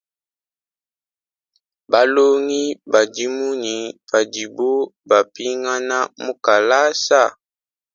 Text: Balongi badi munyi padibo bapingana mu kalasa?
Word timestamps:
Balongi 1.91 2.63
badi 2.91 3.25
munyi 3.35 3.77
padibo 4.09 4.71
bapingana 5.09 5.97
mu 6.23 6.33
kalasa? 6.45 7.23